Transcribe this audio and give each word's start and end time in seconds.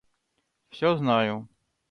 Всё 0.69 0.97
знаю. 0.97 1.47